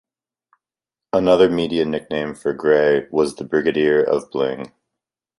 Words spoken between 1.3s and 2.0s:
media